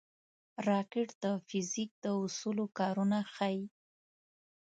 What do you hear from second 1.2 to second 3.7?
د فزیک د اصولو کارونه ښيي